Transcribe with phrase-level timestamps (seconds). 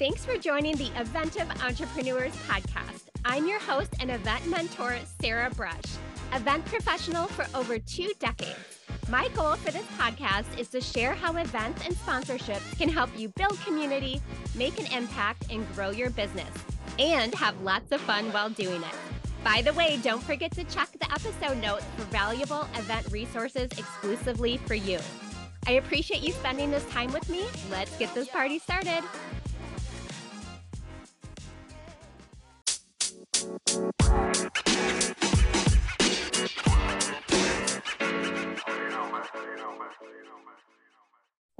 [0.00, 3.10] Thanks for joining the Eventive Entrepreneurs Podcast.
[3.26, 5.84] I'm your host and event mentor, Sarah Brush,
[6.32, 8.80] event professional for over two decades.
[9.10, 13.28] My goal for this podcast is to share how events and sponsorships can help you
[13.28, 14.22] build community,
[14.54, 16.48] make an impact, and grow your business,
[16.98, 18.94] and have lots of fun while doing it.
[19.44, 24.56] By the way, don't forget to check the episode notes for valuable event resources exclusively
[24.64, 24.98] for you.
[25.66, 27.44] I appreciate you spending this time with me.
[27.70, 29.04] Let's get this party started.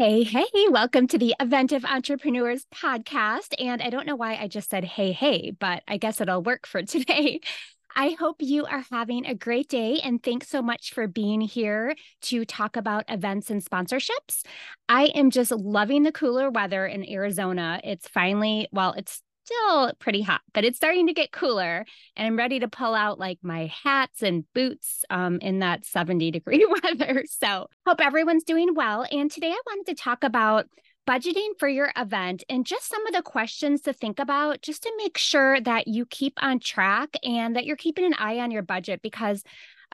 [0.01, 3.53] Hey, hey, welcome to the Eventive Entrepreneurs podcast.
[3.59, 6.67] And I don't know why I just said hey, hey, but I guess it'll work
[6.67, 7.41] for today.
[7.95, 11.95] I hope you are having a great day and thanks so much for being here
[12.23, 14.43] to talk about events and sponsorships.
[14.89, 17.79] I am just loving the cooler weather in Arizona.
[17.85, 21.85] It's finally, well, it's still pretty hot, but it's starting to get cooler.
[22.17, 26.31] And I'm ready to pull out like my hats and boots um, in that 70
[26.31, 27.25] degree weather.
[27.29, 29.07] So, hope everyone's doing well.
[29.11, 30.67] And today I wanted to talk about
[31.09, 34.93] budgeting for your event and just some of the questions to think about just to
[34.99, 38.63] make sure that you keep on track and that you're keeping an eye on your
[38.63, 39.43] budget because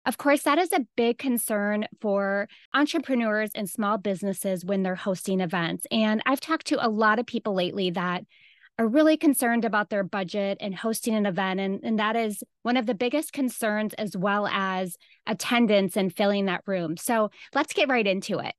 [0.04, 5.40] of course, that is a big concern for entrepreneurs and small businesses when they're hosting
[5.40, 5.84] events.
[5.90, 8.24] And I've talked to a lot of people lately that
[8.78, 11.60] are really concerned about their budget and hosting an event.
[11.60, 14.96] And, and that is one of the biggest concerns, as well as
[15.26, 16.96] attendance and filling that room.
[16.96, 18.54] So let's get right into it.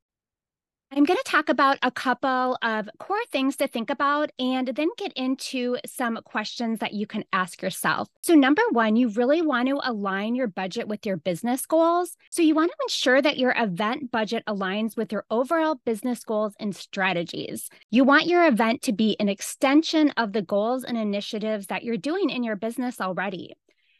[0.90, 4.88] I'm going to talk about a couple of core things to think about and then
[4.98, 8.08] get into some questions that you can ask yourself.
[8.22, 12.16] So, number one, you really want to align your budget with your business goals.
[12.30, 16.54] So, you want to ensure that your event budget aligns with your overall business goals
[16.58, 17.70] and strategies.
[17.92, 21.98] You want your event to be an extension of the goals and initiatives that you're
[21.98, 23.56] doing in your business already.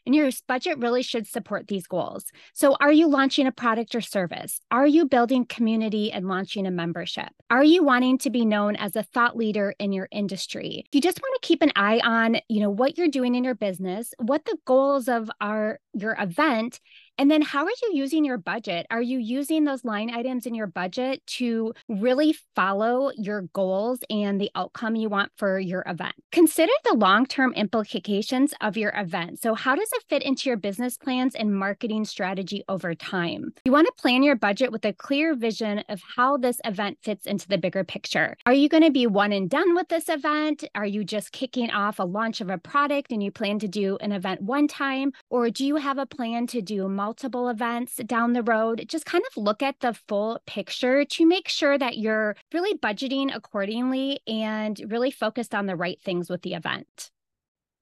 [0.08, 2.24] And your budget really should support these goals.
[2.54, 4.58] So, are you launching a product or service?
[4.70, 7.28] Are you building community and launching a membership?
[7.50, 10.86] Are you wanting to be known as a thought leader in your industry?
[10.92, 13.54] You just want to keep an eye on, you know, what you're doing in your
[13.54, 16.80] business, what the goals of our your event
[17.18, 18.86] and then, how are you using your budget?
[18.92, 24.40] Are you using those line items in your budget to really follow your goals and
[24.40, 26.14] the outcome you want for your event?
[26.30, 29.42] Consider the long term implications of your event.
[29.42, 33.52] So, how does it fit into your business plans and marketing strategy over time?
[33.64, 37.26] You want to plan your budget with a clear vision of how this event fits
[37.26, 38.36] into the bigger picture.
[38.46, 40.62] Are you going to be one and done with this event?
[40.76, 43.98] Are you just kicking off a launch of a product and you plan to do
[44.00, 45.12] an event one time?
[45.30, 47.07] Or do you have a plan to do multiple?
[47.08, 48.84] Multiple events down the road.
[48.86, 53.34] Just kind of look at the full picture to make sure that you're really budgeting
[53.34, 57.10] accordingly and really focused on the right things with the event.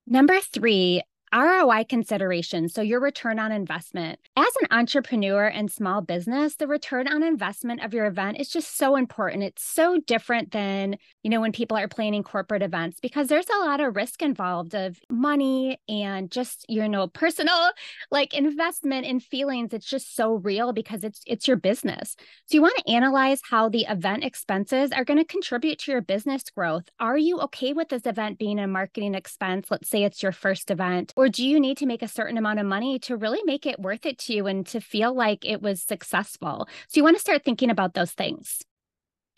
[0.07, 1.03] Number three,
[1.35, 4.19] ROI consideration, so your return on investment.
[4.37, 8.77] As an entrepreneur and small business, the return on investment of your event is just
[8.77, 9.43] so important.
[9.43, 13.65] It's so different than, you know, when people are planning corporate events because there's a
[13.65, 17.71] lot of risk involved of money and just, you know, personal
[18.11, 19.73] like investment and feelings.
[19.73, 22.15] It's just so real because it's it's your business.
[22.47, 26.03] So you want to analyze how the event expenses are going to contribute to your
[26.03, 26.85] business growth.
[27.01, 29.71] Are you okay with this event being a marketing expense?
[29.71, 32.61] Let's say it's your first event or do you need to make a certain amount
[32.61, 35.63] of money to really make it worth it to you and to feel like it
[35.63, 36.69] was successful?
[36.89, 38.63] So you want to start thinking about those things.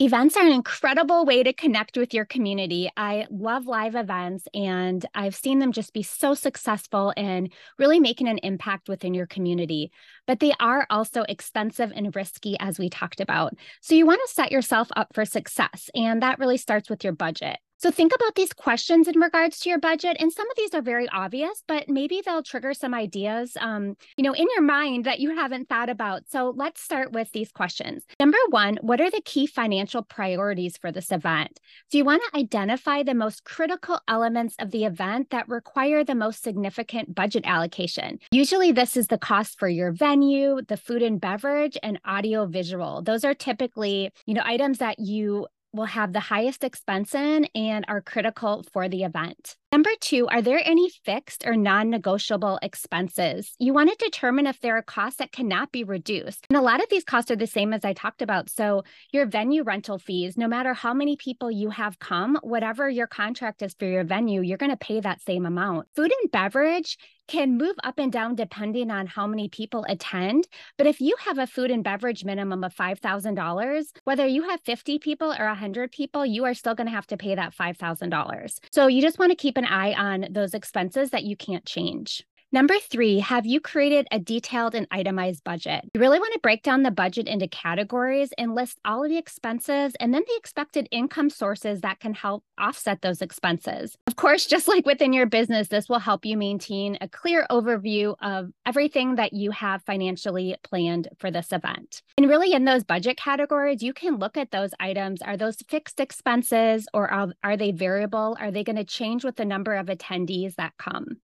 [0.01, 2.89] Events are an incredible way to connect with your community.
[2.97, 7.49] I love live events and I've seen them just be so successful in
[7.81, 9.91] really making an impact within your community.
[10.25, 13.55] But they are also expensive and risky, as we talked about.
[13.81, 15.91] So you want to set yourself up for success.
[15.97, 17.59] And that really starts with your budget.
[17.81, 20.17] So think about these questions in regards to your budget.
[20.19, 24.25] And some of these are very obvious, but maybe they'll trigger some ideas, um, you
[24.25, 26.23] know, in your mind that you haven't thought about.
[26.29, 28.03] So let's start with these questions.
[28.19, 31.61] Number one, what are the key financial priorities for this event?
[31.89, 36.17] So you want to identify the most critical elements of the event that require the
[36.17, 38.19] most significant budget allocation.
[38.33, 43.03] Usually this is the cost for your venue, the food and beverage, and audio visual.
[43.03, 47.85] Those are typically, you know, items that you will have the highest expense in and
[47.89, 49.57] are critical for the event.
[49.71, 53.55] Number two, are there any fixed or non negotiable expenses?
[53.59, 56.47] You want to determine if there are costs that cannot be reduced.
[56.49, 58.49] And a lot of these costs are the same as I talked about.
[58.49, 63.07] So, your venue rental fees, no matter how many people you have come, whatever your
[63.07, 65.89] contract is for your venue, you're going to pay that same amount.
[65.95, 66.97] Food and beverage,
[67.29, 70.49] can move up and down depending on how many people attend.
[70.77, 74.99] But if you have a food and beverage minimum of $5,000, whether you have 50
[74.99, 78.59] people or 100 people, you are still going to have to pay that $5,000.
[78.73, 82.25] So you just want to keep an eye on those expenses that you can't change.
[82.51, 85.85] Number three, have you created a detailed and itemized budget?
[85.93, 89.19] You really want to break down the budget into categories and list all of the
[89.19, 93.99] expenses and then the expected income sources that can help offset those expenses.
[94.07, 98.15] Of course, just like within your business, this will help you maintain a clear overview
[98.23, 102.01] of everything that you have financially planned for this event.
[102.17, 105.21] And really, in those budget categories, you can look at those items.
[105.21, 107.11] Are those fixed expenses or
[107.45, 108.39] are, they variable?
[108.41, 111.19] Are they going to change with the number of attendees that come?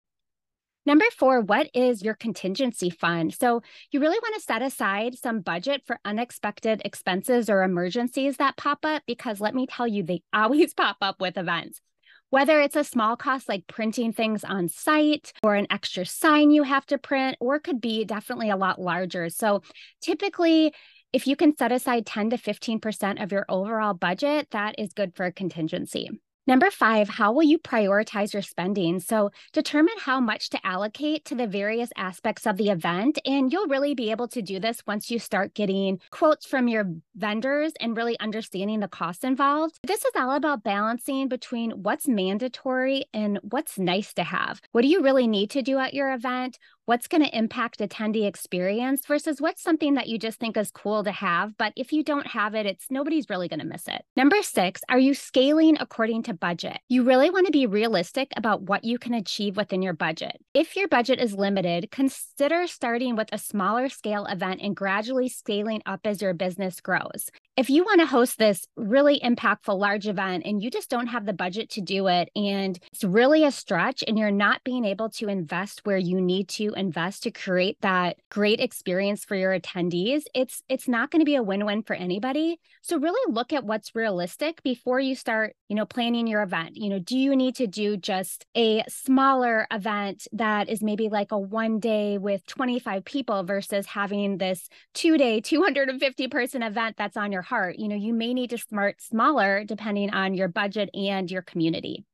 [0.86, 3.34] Number four, what is your contingency fund?
[3.34, 8.58] So, you really want to set aside some budget for unexpected expenses or emergencies that
[8.58, 11.80] pop up because let me tell you, they always pop up with events.
[12.28, 16.64] Whether it's a small cost like printing things on site or an extra sign you
[16.64, 19.30] have to print, or could be definitely a lot larger.
[19.30, 19.62] So,
[20.02, 20.74] typically,
[21.14, 25.14] if you can set aside 10 to 15% of your overall budget, that is good
[25.14, 26.10] for a contingency.
[26.46, 29.00] Number five, how will you prioritize your spending?
[29.00, 33.18] So, determine how much to allocate to the various aspects of the event.
[33.24, 36.84] And you'll really be able to do this once you start getting quotes from your
[37.16, 39.78] vendors and really understanding the costs involved.
[39.84, 44.60] This is all about balancing between what's mandatory and what's nice to have.
[44.72, 46.58] What do you really need to do at your event?
[46.86, 51.02] What's going to impact attendee experience versus what's something that you just think is cool
[51.04, 51.56] to have.
[51.56, 54.04] But if you don't have it, it's nobody's really going to miss it.
[54.16, 56.78] Number six, are you scaling according to budget?
[56.88, 60.36] You really want to be realistic about what you can achieve within your budget.
[60.52, 65.82] If your budget is limited, consider starting with a smaller scale event and gradually scaling
[65.86, 70.44] up as your business grows if you want to host this really impactful large event
[70.44, 74.02] and you just don't have the budget to do it and it's really a stretch
[74.06, 78.16] and you're not being able to invest where you need to invest to create that
[78.28, 82.58] great experience for your attendees it's it's not going to be a win-win for anybody.
[82.82, 86.76] So really look at what's realistic before you start you know planning your event.
[86.76, 91.30] You know do you need to do just a smaller event that is maybe like
[91.30, 97.16] a one day with 25 people versus having this two day 250 person event that's
[97.16, 97.78] on your heart.
[97.78, 102.04] You know, you may need to start smaller depending on your budget and your community.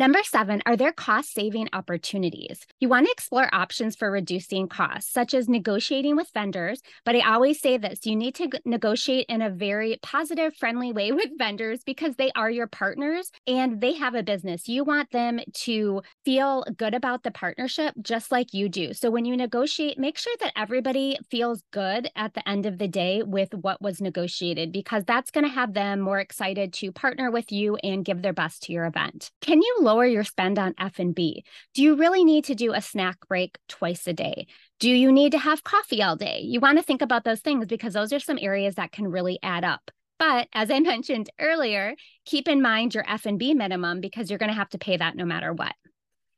[0.00, 2.66] Number seven, are there cost saving opportunities?
[2.78, 6.80] You want to explore options for reducing costs, such as negotiating with vendors.
[7.04, 11.12] But I always say this you need to negotiate in a very positive, friendly way
[11.20, 14.68] with vendors because they are your partners and they have a business.
[14.68, 18.94] You want them to feel good about the partnership just like you do.
[18.94, 22.88] So when you negotiate, make sure that everybody feels good at the end of the
[22.88, 27.30] day with what was negotiated because that's going to have them more excited to partner
[27.30, 29.30] with you and give their best to your event.
[29.42, 31.44] Can you lower your spend on F&B?
[31.74, 34.46] Do you really need to do a snack break twice a day?
[34.78, 36.42] Do you need to have coffee all day?
[36.44, 39.40] You want to think about those things because those are some areas that can really
[39.42, 39.90] add up.
[40.20, 44.56] But as I mentioned earlier, keep in mind your F&B minimum because you're going to
[44.56, 45.74] have to pay that no matter what.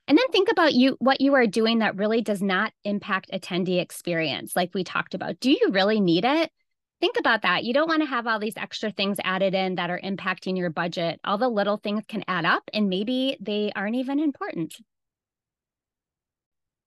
[0.09, 3.81] And then think about you what you are doing that really does not impact attendee
[3.81, 5.41] experience like we talked about.
[5.41, 6.51] Do you really need it?
[7.03, 7.65] Think about that.
[7.65, 10.71] You don't want to have all these extra things added in that are impacting your
[10.71, 11.19] budget.
[11.25, 14.77] All the little things can add up and maybe they aren't even important.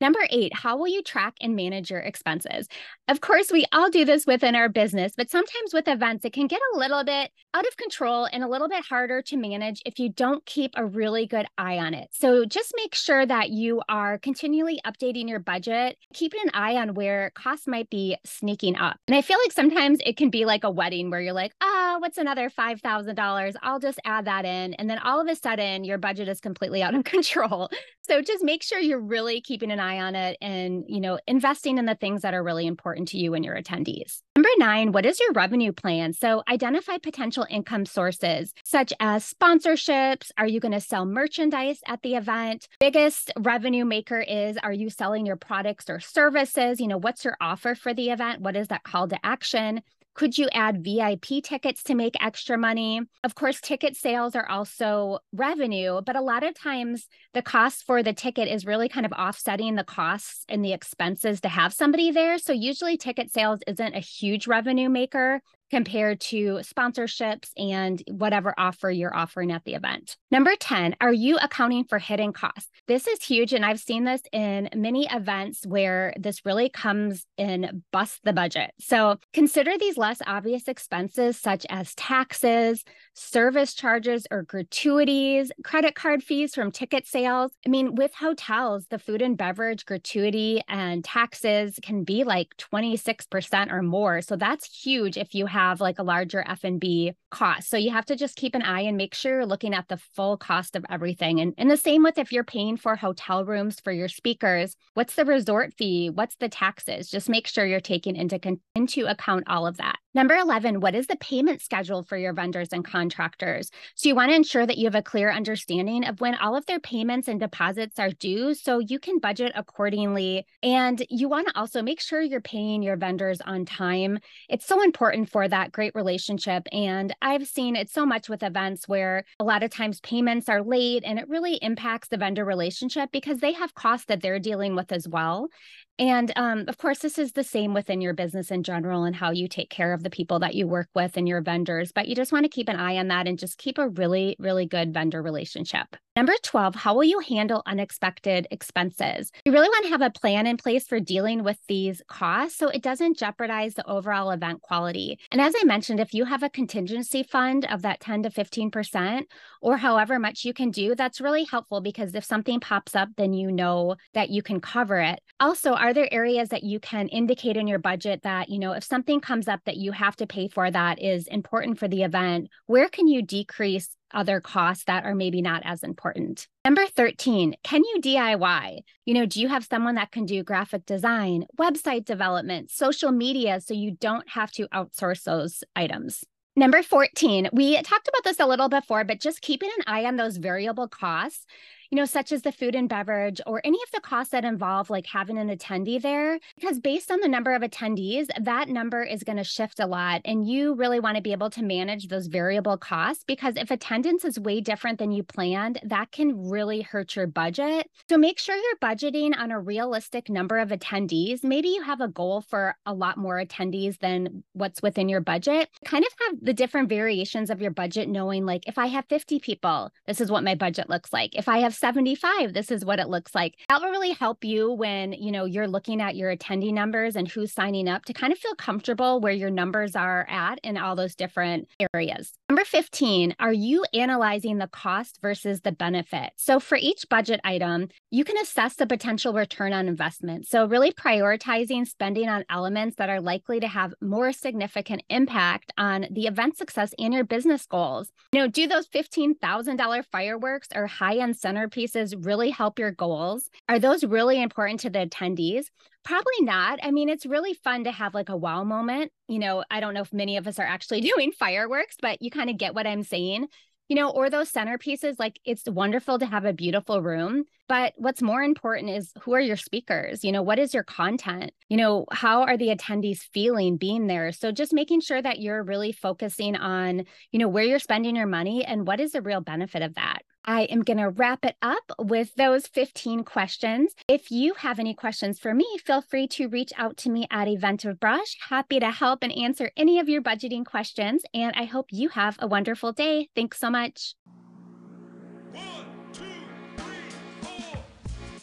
[0.01, 2.67] Number eight, how will you track and manage your expenses?
[3.07, 6.47] Of course, we all do this within our business, but sometimes with events, it can
[6.47, 9.97] get a little bit out of control and a little bit harder to manage if
[9.97, 12.09] you don't keep a really good eye on it.
[12.11, 16.93] So just make sure that you are continually updating your budget, keeping an eye on
[16.93, 18.97] where costs might be sneaking up.
[19.07, 21.97] And I feel like sometimes it can be like a wedding where you're like, oh,
[21.99, 23.55] what's another $5,000?
[23.61, 24.73] I'll just add that in.
[24.73, 27.69] And then all of a sudden, your budget is completely out of control.
[28.01, 31.77] So just make sure you're really keeping an eye on it and, you know, investing
[31.77, 34.21] in the things that are really important to you and your attendees.
[34.35, 36.13] Number nine, what is your revenue plan?
[36.13, 40.31] So identify potential income sources such as sponsorships.
[40.37, 42.67] Are you going to sell merchandise at the event?
[42.79, 46.81] Biggest revenue maker is are you selling your products or services?
[46.81, 48.41] You know, what's your offer for the event?
[48.41, 49.81] What is that call to action?
[50.15, 53.01] Could you add VIP tickets to make extra money?
[53.25, 58.01] Of course, ticket sales are also revenue, but a lot of times the cost for
[58.01, 62.11] the ticket is really kind of offsetting the costs and the expenses to have somebody
[62.11, 62.37] there.
[62.37, 65.41] So usually ticket sales isn't a huge revenue maker,
[65.71, 70.17] compared to sponsorships and whatever offer you're offering at the event.
[70.31, 72.69] Number 10, are you accounting for hidden costs?
[72.87, 73.53] This is huge.
[73.53, 78.71] And I've seen this in many events where this really comes in bust the budget.
[78.79, 82.83] So consider these less obvious expenses, such as taxes,
[83.15, 87.51] service charges or gratuities, credit card fees from ticket sales.
[87.65, 93.71] I mean, with hotels, the food and beverage gratuity and taxes can be like 26%
[93.71, 94.21] or more.
[94.21, 97.69] So that's huge if you have like a larger F&B cost.
[97.69, 99.97] So you have to just keep an eye and make sure you're looking at the
[99.97, 101.39] full cost of everything.
[101.39, 105.15] And, and the same with if you're paying for hotel rooms for your speakers, what's
[105.15, 106.09] the resort fee?
[106.09, 107.09] What's the taxes?
[107.09, 108.39] Just make sure you're taking into,
[108.75, 109.97] into account all of that.
[110.15, 113.69] Number 11, what is the payment schedule for your vendors and contractors?
[113.95, 116.65] So you want to ensure that you have a clear understanding of when all of
[116.67, 120.45] their payments and deposits are due so you can budget accordingly.
[120.63, 124.19] And you want to also make sure you're paying your vendors on time.
[124.47, 126.65] It's so important for that great relationship.
[126.71, 130.63] And I've seen it so much with events where a lot of times payments are
[130.63, 134.77] late and it really impacts the vendor relationship because they have costs that they're dealing
[134.77, 135.49] with as well.
[135.97, 139.31] And um, of course, this is the same within your business in general and how
[139.31, 141.93] you take care of the people that you work with and your vendors.
[141.93, 144.35] But you just want to keep an eye on that and just keep a really,
[144.37, 145.95] really good vendor relationship.
[146.15, 149.33] Number 12, how will you handle unexpected expenses?
[149.43, 152.69] You really want to have a plan in place for dealing with these costs so
[152.69, 155.19] it doesn't jeopardize the overall event quality.
[155.29, 159.23] And as I mentioned, if you have a contingency fund of that 10 to 15%
[159.61, 163.33] or however much you can do, that's really helpful because if something pops up, then
[163.33, 165.19] you know that you can cover it.
[165.41, 168.85] Also, are there areas that you can indicate in your budget that, you know, if
[168.85, 172.47] something comes up that you have to pay for that is important for the event,
[172.67, 176.47] where can you decrease other costs that are maybe not as important.
[176.63, 178.79] Number 13, can you DIY?
[179.05, 183.61] You know, do you have someone that can do graphic design, website development, social media
[183.61, 186.23] so you don't have to outsource those items?
[186.57, 190.15] Number 14, we talked about this a little before, but just keeping an eye on
[190.15, 191.45] those variable costs
[191.89, 194.89] you know, such as the food and beverage or any of the costs that involve
[194.89, 196.39] like having an attendee there.
[196.55, 200.21] Because based on the number of attendees, that number is going to shift a lot.
[200.25, 204.25] And you really want to be able to manage those variable costs because if attendance
[204.25, 207.89] is way different than you planned, that can really hurt your budget.
[208.09, 211.43] So make sure you're budgeting on a realistic number of attendees.
[211.43, 215.69] Maybe you have a goal for a lot more attendees than what's within your budget.
[215.85, 219.39] Kind of have the different variations of your budget, knowing like if I have 50
[219.39, 221.35] people, this is what my budget looks like.
[221.35, 223.55] If I have 75 this is what it looks like.
[223.69, 227.27] That will really help you when you know you're looking at your attendee numbers and
[227.27, 230.95] who's signing up to kind of feel comfortable where your numbers are at in all
[230.95, 236.77] those different areas number 15 are you analyzing the cost versus the benefit so for
[236.77, 242.29] each budget item you can assess the potential return on investment so really prioritizing spending
[242.29, 247.13] on elements that are likely to have more significant impact on the event success and
[247.13, 252.91] your business goals you know do those $15000 fireworks or high-end centerpieces really help your
[252.91, 253.49] goals?
[253.69, 255.65] Are those really important to the attendees?
[256.05, 256.79] Probably not.
[256.83, 259.11] I mean, it's really fun to have like a wow moment.
[259.27, 262.31] You know, I don't know if many of us are actually doing fireworks, but you
[262.31, 263.47] kind of get what I'm saying
[263.87, 267.43] you know, or those centerpieces, like it's wonderful to have a beautiful room.
[267.67, 270.23] But what's more important is who are your speakers?
[270.23, 271.51] You know, what is your content?
[271.69, 274.31] You know, how are the attendees feeling being there?
[274.31, 278.27] So just making sure that you're really focusing on, you know, where you're spending your
[278.27, 280.23] money and what is the real benefit of that.
[280.45, 283.95] I am going to wrap it up with those 15 questions.
[284.07, 287.47] If you have any questions for me, feel free to reach out to me at
[287.47, 288.37] Eventive Brush.
[288.49, 291.23] Happy to help and answer any of your budgeting questions.
[291.33, 293.29] And I hope you have a wonderful day.
[293.35, 294.13] Thanks so much.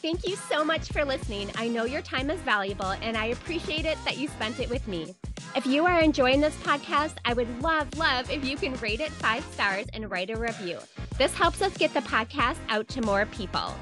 [0.02, 1.48] Thank you so much for listening.
[1.54, 4.88] I know your time is valuable and I appreciate it that you spent it with
[4.88, 5.14] me.
[5.54, 9.12] If you are enjoying this podcast, I would love, love if you can rate it
[9.12, 10.78] five stars and write a review.
[11.18, 13.74] This helps us get the podcast out to more people.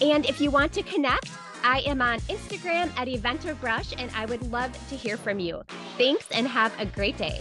[0.00, 1.30] And if you want to connect,
[1.64, 5.62] I am on Instagram at Eventive Brush, and I would love to hear from you.
[5.96, 7.40] Thanks and have a great day.